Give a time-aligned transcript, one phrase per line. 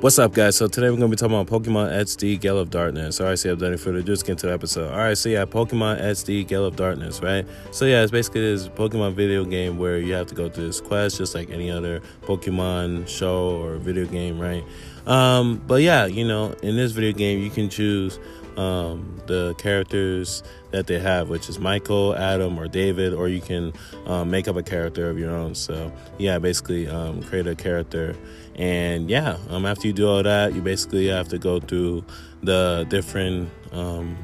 [0.00, 0.56] What's up, guys?
[0.56, 3.20] So today we're gonna be talking about Pokemon XD Gale of Darkness.
[3.20, 4.90] All right, I've done it for the just get into the episode.
[4.90, 7.46] All right, so yeah, Pokemon XD Gale of Darkness, right?
[7.70, 10.80] So yeah, it's basically this Pokemon video game where you have to go through this
[10.80, 14.64] quest just like any other Pokemon show or video game, right?
[15.06, 18.18] Um, but yeah, you know, in this video game you can choose
[18.58, 23.72] um, the characters that they have, which is Michael, Adam, or David, or you can
[24.06, 25.54] um, make up a character of your own.
[25.54, 28.16] So, yeah, basically um, create a character.
[28.56, 32.04] And yeah, um, after you do all that, you basically have to go through
[32.42, 34.16] the different, um,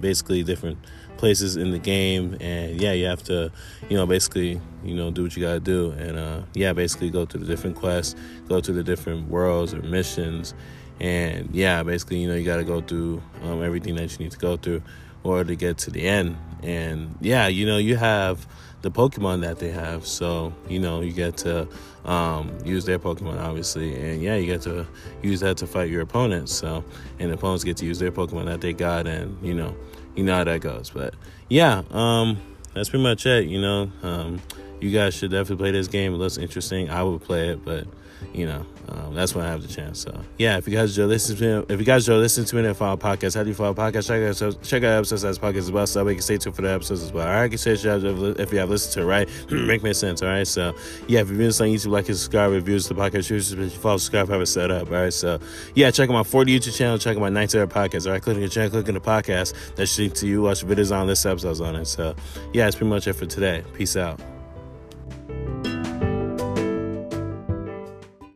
[0.00, 0.78] basically different
[1.16, 3.50] places in the game and yeah you have to
[3.88, 7.24] you know basically you know do what you gotta do and uh yeah basically go
[7.24, 8.14] to the different quests
[8.48, 10.54] go to the different worlds or missions
[11.00, 14.32] and yeah, basically, you know, you got to go through um, everything that you need
[14.32, 14.82] to go through
[15.22, 16.36] or to get to the end.
[16.62, 18.46] And yeah, you know, you have
[18.82, 21.68] the Pokemon that they have, so you know, you get to
[22.04, 24.86] um, use their Pokemon, obviously, and yeah, you get to
[25.22, 26.52] use that to fight your opponents.
[26.52, 26.84] So,
[27.18, 29.76] and opponents get to use their Pokemon that they got, and you know,
[30.16, 30.90] you know how that goes.
[30.90, 31.14] But
[31.48, 32.38] yeah, um,
[32.74, 33.46] that's pretty much it.
[33.46, 34.42] You know, um,
[34.80, 36.14] you guys should definitely play this game.
[36.14, 36.90] It looks interesting.
[36.90, 37.86] I would play it, but
[38.32, 40.00] you know, um, that's when I have the chance.
[40.00, 42.56] So yeah, if you guys are listening to me, if you guys are listening to
[42.56, 44.06] me and follow podcast, how do you follow podcast?
[44.06, 46.38] Check out check out episodes as podcast as well, so that way you can stay
[46.38, 47.26] tuned for the episodes as well.
[47.26, 50.22] All right, can say if you have listened to it, right, make me sense.
[50.22, 50.74] All right, so
[51.08, 54.28] yeah, if you're doing on YouTube, like and subscribe, reviews the podcast, you follow, subscribe,
[54.28, 54.88] have it set up.
[54.88, 55.38] All right, so
[55.74, 58.06] yeah, check out my 40 YouTube channel, check out my 90 podcast.
[58.06, 59.54] All right, click on the channel, click on the podcast.
[59.74, 61.86] That's to you watch videos on this episodes on it.
[61.86, 62.14] So
[62.52, 63.64] yeah, it's pretty much it for today.
[63.74, 64.20] Peace out.